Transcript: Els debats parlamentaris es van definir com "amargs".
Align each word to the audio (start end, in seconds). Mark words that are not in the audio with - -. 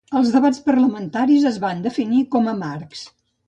Els 0.19 0.29
debats 0.35 0.61
parlamentaris 0.69 1.47
es 1.51 1.61
van 1.67 1.87
definir 1.87 2.25
com 2.33 2.53
"amargs". 2.59 3.09